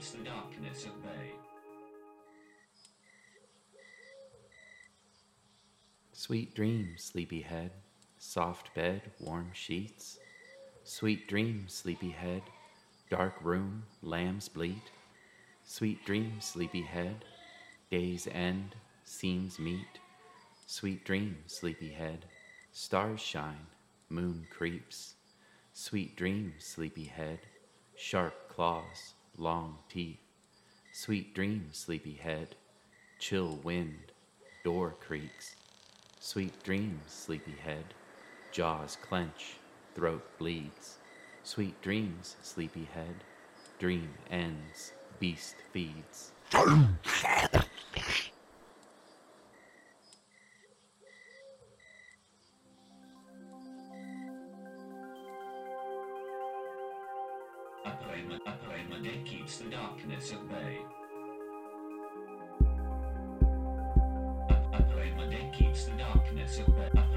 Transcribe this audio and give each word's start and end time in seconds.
keeps 0.00 0.12
the 0.12 0.24
darkness 0.24 0.86
at 0.86 1.02
bay. 1.02 1.32
Sweet 6.12 6.54
dreams, 6.54 7.02
sleepyhead, 7.04 7.70
soft 8.18 8.74
bed, 8.74 9.02
warm 9.20 9.50
sheets. 9.52 10.18
Sweet 10.84 11.28
dreams, 11.28 11.74
sleepyhead, 11.74 12.42
dark 13.10 13.34
room, 13.42 13.84
lambs 14.02 14.48
bleat. 14.48 14.90
Sweet 15.66 16.04
dreams, 16.04 16.44
sleepyhead, 16.44 17.24
day's 17.90 18.26
end, 18.28 18.74
seams 19.04 19.58
meet. 19.58 19.98
Sweet 20.66 21.04
dreams, 21.04 21.54
sleepyhead, 21.54 22.24
stars 22.72 23.20
shine, 23.20 23.66
moon 24.08 24.46
creeps. 24.50 25.14
Sweet 25.72 26.16
dreams, 26.16 26.64
sleepyhead, 26.64 27.40
sharp 27.96 28.39
claws, 28.54 29.14
long 29.38 29.78
teeth. 29.88 30.18
Sweet 30.92 31.34
dreams, 31.34 31.78
sleepy 31.78 32.14
head. 32.14 32.56
chill 33.18 33.58
wind, 33.62 34.12
door 34.64 34.94
creaks. 35.00 35.56
Sweet 36.18 36.62
dreams, 36.62 37.00
sleepy 37.08 37.54
head. 37.64 37.94
jaws 38.52 38.96
clench, 39.00 39.54
throat 39.94 40.24
bleeds. 40.38 40.98
Sweet 41.44 41.80
dreams, 41.80 42.36
sleepy 42.42 42.88
head. 42.92 43.24
dream 43.78 44.10
ends, 44.30 44.92
beast 45.20 45.56
feeds. 45.72 46.32
Poema 58.28 59.02
that 59.02 59.24
keeps 59.24 59.58
the 59.58 59.70
darkness 59.70 60.32
at 60.32 60.48
bay. 60.48 60.78
A, 64.50 65.30
that 65.30 65.52
keeps 65.54 65.84
the 65.84 65.92
darkness 65.92 66.60
at 66.60 66.66
bay. 66.94 67.09